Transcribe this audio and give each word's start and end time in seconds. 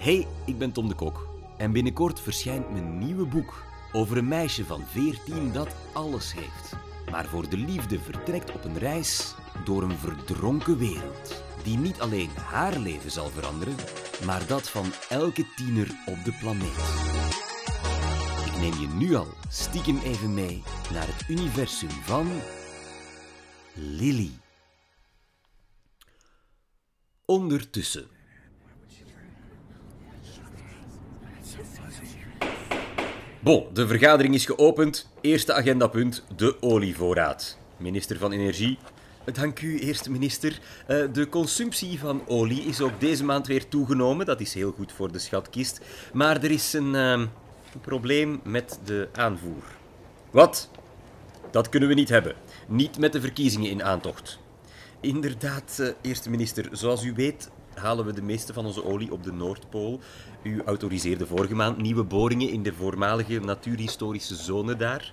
Hey, 0.00 0.26
ik 0.46 0.58
ben 0.58 0.72
Tom 0.72 0.88
de 0.88 0.94
Kok 0.94 1.28
en 1.56 1.72
binnenkort 1.72 2.20
verschijnt 2.20 2.70
mijn 2.70 2.98
nieuwe 2.98 3.26
boek 3.26 3.64
over 3.92 4.16
een 4.16 4.28
meisje 4.28 4.64
van 4.64 4.82
14 4.86 5.52
dat 5.52 5.74
alles 5.92 6.34
heeft, 6.34 6.76
maar 7.10 7.26
voor 7.26 7.48
de 7.48 7.56
liefde 7.56 7.98
vertrekt 7.98 8.52
op 8.52 8.64
een 8.64 8.78
reis 8.78 9.34
door 9.64 9.82
een 9.82 9.98
verdronken 9.98 10.78
wereld 10.78 11.42
die 11.62 11.76
niet 11.76 12.00
alleen 12.00 12.30
haar 12.36 12.78
leven 12.78 13.10
zal 13.10 13.28
veranderen, 13.28 13.74
maar 14.24 14.46
dat 14.46 14.70
van 14.70 14.92
elke 15.08 15.46
tiener 15.56 15.90
op 16.06 16.24
de 16.24 16.32
planeet. 16.40 16.78
Ik 18.46 18.60
neem 18.60 18.80
je 18.80 18.88
nu 18.94 19.14
al 19.14 19.28
stiekem 19.48 19.98
even 19.98 20.34
mee 20.34 20.62
naar 20.92 21.06
het 21.06 21.28
universum 21.28 21.90
van 21.90 22.28
Lily. 23.74 24.30
Ondertussen. 27.24 28.19
Bon, 33.42 33.66
de 33.72 33.86
vergadering 33.86 34.34
is 34.34 34.46
geopend. 34.46 35.08
Eerste 35.20 35.52
agendapunt, 35.52 36.24
de 36.36 36.56
olievoorraad. 36.62 37.58
Minister 37.76 38.18
van 38.18 38.32
Energie. 38.32 38.78
Dank 39.32 39.60
u, 39.60 39.78
eerste 39.78 40.10
minister. 40.10 40.58
Eh, 40.86 40.96
de 41.12 41.28
consumptie 41.28 41.98
van 41.98 42.22
olie 42.26 42.62
is 42.62 42.80
ook 42.80 43.00
deze 43.00 43.24
maand 43.24 43.46
weer 43.46 43.68
toegenomen. 43.68 44.26
Dat 44.26 44.40
is 44.40 44.54
heel 44.54 44.72
goed 44.72 44.92
voor 44.92 45.12
de 45.12 45.18
schatkist. 45.18 45.80
Maar 46.12 46.42
er 46.42 46.50
is 46.50 46.72
een, 46.72 46.94
eh, 46.94 47.10
een 47.10 47.80
probleem 47.80 48.40
met 48.44 48.78
de 48.84 49.08
aanvoer. 49.12 49.62
Wat? 50.30 50.70
Dat 51.50 51.68
kunnen 51.68 51.88
we 51.88 51.94
niet 51.94 52.08
hebben. 52.08 52.34
Niet 52.66 52.98
met 52.98 53.12
de 53.12 53.20
verkiezingen 53.20 53.70
in 53.70 53.82
aantocht. 53.82 54.38
Inderdaad, 55.00 55.78
eh, 55.78 55.88
eerste 56.00 56.30
minister. 56.30 56.68
Zoals 56.72 57.04
u 57.04 57.12
weet 57.14 57.50
halen 57.74 58.04
we 58.04 58.12
de 58.12 58.22
meeste 58.22 58.52
van 58.52 58.66
onze 58.66 58.84
olie 58.84 59.12
op 59.12 59.24
de 59.24 59.32
Noordpool. 59.32 60.00
U 60.42 60.62
autoriseerde 60.64 61.26
vorige 61.26 61.54
maand 61.54 61.76
nieuwe 61.76 62.04
boringen 62.04 62.50
in 62.50 62.62
de 62.62 62.72
voormalige 62.72 63.40
natuurhistorische 63.40 64.34
zone 64.34 64.76
daar. 64.76 65.12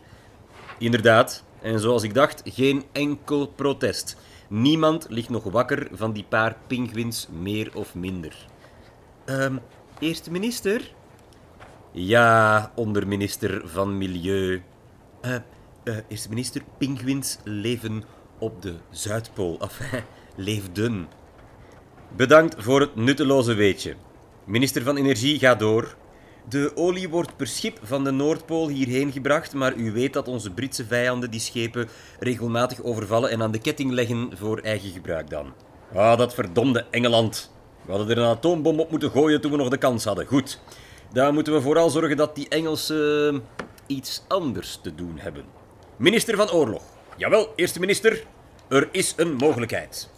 Inderdaad, 0.79 1.43
en 1.61 1.79
zoals 1.79 2.03
ik 2.03 2.13
dacht, 2.13 2.41
geen 2.45 2.83
enkel 2.91 3.47
protest. 3.47 4.17
Niemand 4.47 5.05
ligt 5.09 5.29
nog 5.29 5.43
wakker 5.43 5.87
van 5.91 6.13
die 6.13 6.25
paar 6.29 6.57
pinguïns 6.67 7.27
meer 7.41 7.71
of 7.75 7.95
minder. 7.95 8.47
Ehm, 9.25 9.57
eerste 9.99 10.31
minister? 10.31 10.93
Ja, 11.91 12.71
onderminister 12.75 13.61
van 13.65 13.97
Milieu. 13.97 14.61
Eh, 15.21 15.35
eerste 16.07 16.29
minister, 16.29 16.61
pinguïns 16.77 17.37
leven 17.43 18.03
op 18.37 18.61
de 18.61 18.73
Zuidpool. 18.89 19.57
Enfin, 19.59 20.03
leefden. 20.35 21.07
Bedankt 22.15 22.55
voor 22.57 22.79
het 22.79 22.95
nutteloze 22.95 23.53
weetje. 23.53 23.95
Minister 24.43 24.83
van 24.83 24.97
Energie 24.97 25.39
gaat 25.39 25.59
door. 25.59 25.95
De 26.49 26.71
olie 26.75 27.09
wordt 27.09 27.35
per 27.35 27.47
schip 27.47 27.79
van 27.83 28.03
de 28.03 28.11
Noordpool 28.11 28.67
hierheen 28.67 29.11
gebracht, 29.11 29.53
maar 29.53 29.75
u 29.75 29.91
weet 29.91 30.13
dat 30.13 30.27
onze 30.27 30.51
Britse 30.51 30.85
vijanden 30.85 31.31
die 31.31 31.39
schepen 31.39 31.89
regelmatig 32.19 32.83
overvallen 32.83 33.29
en 33.29 33.41
aan 33.41 33.51
de 33.51 33.61
ketting 33.61 33.91
leggen 33.91 34.31
voor 34.35 34.59
eigen 34.59 34.89
gebruik 34.89 35.29
dan. 35.29 35.53
Ah, 35.93 36.17
dat 36.17 36.33
verdomde 36.33 36.85
Engeland. 36.91 37.51
We 37.85 37.91
hadden 37.91 38.09
er 38.09 38.17
een 38.17 38.29
atoombom 38.29 38.79
op 38.79 38.91
moeten 38.91 39.11
gooien 39.11 39.41
toen 39.41 39.51
we 39.51 39.57
nog 39.57 39.69
de 39.69 39.77
kans 39.77 40.03
hadden. 40.03 40.25
Goed. 40.25 40.59
Dan 41.13 41.33
moeten 41.33 41.53
we 41.53 41.61
vooral 41.61 41.89
zorgen 41.89 42.17
dat 42.17 42.35
die 42.35 42.49
Engelsen 42.49 43.35
eh, 43.35 43.65
iets 43.87 44.23
anders 44.27 44.79
te 44.81 44.95
doen 44.95 45.17
hebben. 45.17 45.43
Minister 45.97 46.35
van 46.35 46.51
Oorlog. 46.51 46.96
Jawel, 47.17 47.53
eerste 47.55 47.79
minister. 47.79 48.23
Er 48.67 48.89
is 48.91 49.13
een 49.17 49.33
mogelijkheid. 49.35 50.09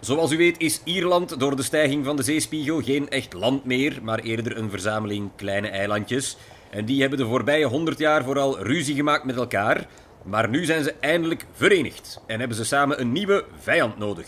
Zoals 0.00 0.32
u 0.32 0.36
weet 0.36 0.58
is 0.58 0.80
Ierland 0.84 1.40
door 1.40 1.56
de 1.56 1.62
stijging 1.62 2.04
van 2.04 2.16
de 2.16 2.22
zeespiegel 2.22 2.82
geen 2.82 3.08
echt 3.08 3.32
land 3.32 3.64
meer, 3.64 3.98
maar 4.02 4.18
eerder 4.18 4.56
een 4.56 4.70
verzameling 4.70 5.30
kleine 5.36 5.68
eilandjes. 5.68 6.36
En 6.70 6.84
die 6.84 7.00
hebben 7.00 7.18
de 7.18 7.26
voorbije 7.26 7.66
honderd 7.66 7.98
jaar 7.98 8.24
vooral 8.24 8.62
ruzie 8.62 8.94
gemaakt 8.94 9.24
met 9.24 9.36
elkaar. 9.36 9.86
Maar 10.22 10.48
nu 10.48 10.64
zijn 10.64 10.82
ze 10.82 10.94
eindelijk 11.00 11.46
verenigd 11.52 12.20
en 12.26 12.38
hebben 12.38 12.56
ze 12.56 12.64
samen 12.64 13.00
een 13.00 13.12
nieuwe 13.12 13.44
vijand 13.60 13.98
nodig. 13.98 14.26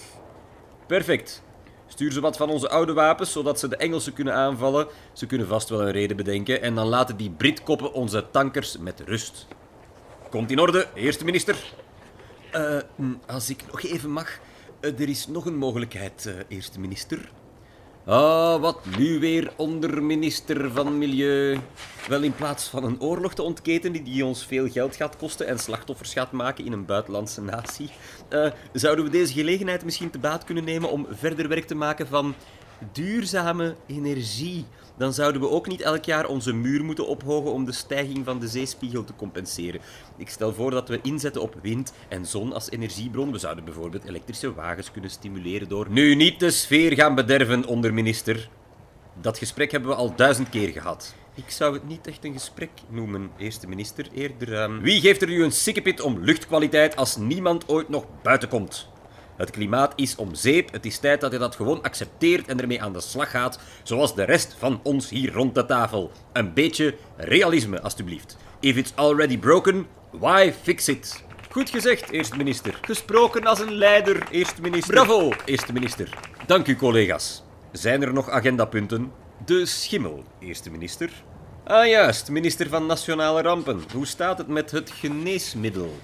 Perfect. 0.86 1.42
Stuur 1.86 2.12
ze 2.12 2.20
wat 2.20 2.36
van 2.36 2.50
onze 2.50 2.68
oude 2.68 2.92
wapens, 2.92 3.32
zodat 3.32 3.58
ze 3.58 3.68
de 3.68 3.76
Engelsen 3.76 4.12
kunnen 4.12 4.34
aanvallen. 4.34 4.86
Ze 5.12 5.26
kunnen 5.26 5.46
vast 5.46 5.68
wel 5.68 5.82
een 5.82 5.92
reden 5.92 6.16
bedenken. 6.16 6.62
En 6.62 6.74
dan 6.74 6.86
laten 6.86 7.16
die 7.16 7.30
Britkoppen 7.30 7.92
onze 7.92 8.26
tankers 8.30 8.78
met 8.78 9.02
rust. 9.06 9.46
Komt 10.30 10.50
in 10.50 10.58
orde, 10.58 10.86
eerste 10.94 11.24
minister. 11.24 11.56
Eh, 12.58 12.78
als 13.26 13.50
ik 13.50 13.66
nog 13.66 13.82
even 13.82 14.10
mag. 14.10 14.38
Eh, 14.80 15.00
er 15.00 15.08
is 15.08 15.26
nog 15.26 15.46
een 15.46 15.56
mogelijkheid, 15.56 16.26
eh, 16.26 16.34
eerste 16.48 16.80
minister. 16.80 17.30
Ah, 18.04 18.60
wat 18.60 18.78
nu 18.98 19.18
weer 19.18 19.52
onderminister 19.56 20.70
van 20.70 20.98
Milieu. 20.98 21.58
Wel, 22.08 22.22
in 22.22 22.34
plaats 22.34 22.68
van 22.68 22.84
een 22.84 23.00
oorlog 23.00 23.34
te 23.34 23.42
ontketenen 23.42 24.04
die 24.04 24.24
ons 24.24 24.46
veel 24.46 24.68
geld 24.68 24.96
gaat 24.96 25.16
kosten 25.16 25.46
en 25.46 25.58
slachtoffers 25.58 26.12
gaat 26.12 26.32
maken 26.32 26.64
in 26.64 26.72
een 26.72 26.84
buitenlandse 26.84 27.42
natie, 27.42 27.90
zouden 28.72 29.04
we 29.04 29.10
deze 29.10 29.32
gelegenheid 29.32 29.84
misschien 29.84 30.10
te 30.10 30.18
baat 30.18 30.44
kunnen 30.44 30.64
nemen 30.64 30.90
om 30.90 31.06
verder 31.10 31.48
werk 31.48 31.66
te 31.66 31.74
maken 31.74 32.06
van 32.06 32.34
duurzame 32.92 33.74
energie. 33.86 34.64
Dan 34.96 35.12
zouden 35.12 35.40
we 35.40 35.48
ook 35.48 35.66
niet 35.66 35.80
elk 35.80 36.04
jaar 36.04 36.26
onze 36.26 36.52
muur 36.52 36.84
moeten 36.84 37.06
ophogen 37.06 37.52
om 37.52 37.64
de 37.64 37.72
stijging 37.72 38.24
van 38.24 38.38
de 38.38 38.48
zeespiegel 38.48 39.04
te 39.04 39.14
compenseren. 39.16 39.80
Ik 40.16 40.28
stel 40.28 40.54
voor 40.54 40.70
dat 40.70 40.88
we 40.88 41.00
inzetten 41.02 41.42
op 41.42 41.56
wind 41.62 41.92
en 42.08 42.26
zon 42.26 42.52
als 42.52 42.70
energiebron. 42.70 43.32
We 43.32 43.38
zouden 43.38 43.64
bijvoorbeeld 43.64 44.04
elektrische 44.04 44.54
wagens 44.54 44.90
kunnen 44.90 45.10
stimuleren 45.10 45.68
door... 45.68 45.86
Nu 45.90 46.14
niet 46.14 46.40
de 46.40 46.50
sfeer 46.50 46.92
gaan 46.92 47.14
bederven, 47.14 47.66
onderminister. 47.66 48.48
Dat 49.20 49.38
gesprek 49.38 49.70
hebben 49.70 49.90
we 49.90 49.96
al 49.96 50.14
duizend 50.16 50.48
keer 50.48 50.68
gehad. 50.68 51.14
Ik 51.34 51.50
zou 51.50 51.74
het 51.74 51.88
niet 51.88 52.06
echt 52.06 52.24
een 52.24 52.32
gesprek 52.32 52.70
noemen, 52.88 53.30
eerste 53.36 53.68
minister. 53.68 54.06
Eerder... 54.14 54.54
ehm, 54.54 54.80
Wie 54.80 55.00
geeft 55.00 55.22
er 55.22 55.28
nu 55.28 55.44
een 55.44 55.52
sikkepit 55.52 56.00
om 56.00 56.18
luchtkwaliteit 56.20 56.96
als 56.96 57.16
niemand 57.16 57.68
ooit 57.68 57.88
nog 57.88 58.04
buiten 58.22 58.48
komt? 58.48 58.88
Het 59.38 59.50
klimaat 59.50 59.92
is 59.96 60.16
om 60.16 60.34
zeep. 60.34 60.72
Het 60.72 60.86
is 60.86 60.98
tijd 60.98 61.20
dat 61.20 61.32
je 61.32 61.38
dat 61.38 61.56
gewoon 61.56 61.82
accepteert 61.82 62.46
en 62.46 62.60
ermee 62.60 62.82
aan 62.82 62.92
de 62.92 63.00
slag 63.00 63.30
gaat, 63.30 63.58
zoals 63.82 64.14
de 64.14 64.24
rest 64.24 64.56
van 64.58 64.80
ons 64.82 65.10
hier 65.10 65.32
rond 65.32 65.54
de 65.54 65.66
tafel. 65.66 66.10
Een 66.32 66.54
beetje 66.54 66.94
realisme, 67.16 67.80
alstublieft. 67.80 68.36
If 68.60 68.76
it's 68.76 68.92
already 68.94 69.38
broken, 69.38 69.86
why 70.10 70.52
fix 70.62 70.88
it? 70.88 71.24
Goed 71.50 71.70
gezegd, 71.70 72.10
eerste 72.10 72.36
minister. 72.36 72.78
Gesproken 72.80 73.46
als 73.46 73.60
een 73.60 73.72
leider, 73.72 74.26
eerste 74.30 74.60
minister. 74.60 74.94
Bravo, 74.94 75.32
eerste 75.44 75.72
minister. 75.72 76.18
Dank 76.46 76.66
u, 76.66 76.76
collega's. 76.76 77.42
Zijn 77.72 78.02
er 78.02 78.12
nog 78.12 78.30
agendapunten? 78.30 79.12
De 79.44 79.66
schimmel, 79.66 80.24
eerste 80.40 80.70
minister. 80.70 81.10
Ah, 81.64 81.86
juist, 81.86 82.30
minister 82.30 82.68
van 82.68 82.86
Nationale 82.86 83.42
Rampen. 83.42 83.82
Hoe 83.92 84.06
staat 84.06 84.38
het 84.38 84.48
met 84.48 84.70
het 84.70 84.90
geneesmiddel? 84.90 85.96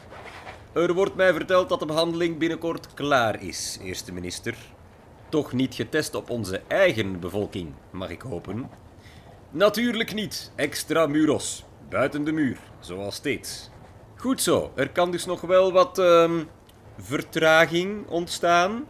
Er 0.75 0.95
wordt 0.95 1.15
mij 1.15 1.33
verteld 1.33 1.69
dat 1.69 1.81
de 1.81 1.87
behandeling 1.87 2.39
binnenkort 2.39 2.95
klaar 2.95 3.43
is, 3.43 3.79
eerste 3.83 4.13
minister. 4.13 4.57
Toch 5.29 5.53
niet 5.53 5.75
getest 5.75 6.15
op 6.15 6.31
onze 6.31 6.63
eigen 6.69 7.21
bevolking, 7.21 7.73
mag 7.91 8.11
ik 8.11 8.23
hopen. 8.23 8.71
Natuurlijk 9.51 10.15
niet, 10.15 10.53
extra 10.57 11.07
muros. 11.07 11.65
Buiten 11.89 12.25
de 12.25 12.33
muur, 12.33 12.59
zoals 12.81 13.15
steeds. 13.15 13.71
Goed 14.17 14.43
zo, 14.43 14.73
er 14.75 14.91
kan 14.91 15.11
dus 15.11 15.25
nog 15.25 15.41
wel 15.41 15.73
wat 15.73 15.99
ehm, 15.99 16.45
vertraging 16.99 18.07
ontstaan. 18.09 18.85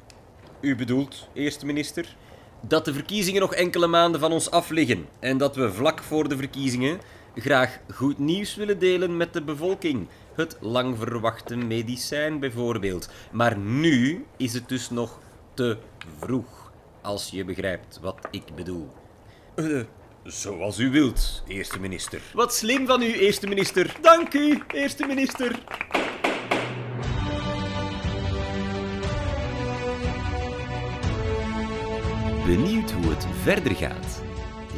U 0.61 0.77
bedoelt, 0.77 1.29
eerste 1.33 1.67
minister? 1.67 2.17
Dat 2.61 2.85
de 2.85 2.93
verkiezingen 2.93 3.41
nog 3.41 3.55
enkele 3.55 3.87
maanden 3.87 4.21
van 4.21 4.33
ons 4.33 4.51
af 4.51 4.71
liggen 4.71 5.09
en 5.21 5.39
dat 5.39 5.57
we 5.57 5.73
vlak 5.73 6.03
voor 6.03 6.29
de 6.29 6.37
verkiezingen 6.37 7.01
graag 7.35 7.79
goed 7.95 8.19
nieuws 8.19 8.55
willen 8.55 8.79
delen 8.79 9.17
met 9.17 9.33
de 9.33 9.43
bevolking. 9.43 10.09
Het 10.35 10.57
lang 10.61 10.99
verwachte 10.99 11.57
medicijn 11.57 12.39
bijvoorbeeld. 12.39 13.09
Maar 13.33 13.59
nu 13.59 14.25
is 14.37 14.53
het 14.53 14.69
dus 14.69 14.91
nog 14.91 15.19
te 15.55 15.77
vroeg, 16.19 16.73
als 17.03 17.29
je 17.31 17.45
begrijpt 17.45 17.99
wat 18.03 18.19
ik 18.31 18.55
bedoel. 18.55 18.89
Eh, 19.55 19.81
zoals 20.25 20.79
u 20.79 20.91
wilt, 20.91 21.43
eerste 21.47 21.81
minister. 21.81 22.21
Wat 22.33 22.55
slim 22.55 22.87
van 22.87 23.03
u, 23.03 23.13
eerste 23.13 23.47
minister. 23.47 23.97
Dank 24.01 24.35
u, 24.35 24.63
eerste 24.67 25.07
minister. 25.07 25.59
Benieuwd 32.47 32.91
hoe 32.91 33.11
het 33.11 33.27
verder 33.43 33.75
gaat? 33.75 34.23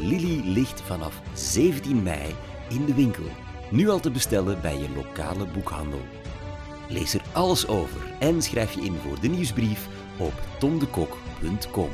Lily 0.01 0.41
ligt 0.45 0.81
vanaf 0.81 1.21
17 1.35 2.03
mei 2.03 2.35
in 2.69 2.85
de 2.85 2.95
winkel. 2.95 3.25
Nu 3.71 3.89
al 3.89 4.01
te 4.01 4.11
bestellen 4.11 4.61
bij 4.61 4.79
je 4.79 4.89
lokale 4.95 5.47
boekhandel. 5.47 6.01
Lees 6.89 7.15
er 7.15 7.23
alles 7.33 7.67
over 7.67 8.01
en 8.19 8.43
schrijf 8.43 8.73
je 8.73 8.81
in 8.81 8.95
voor 8.95 9.21
de 9.21 9.29
nieuwsbrief 9.29 9.89
op 10.19 10.33
tomdekok.com. 10.59 11.91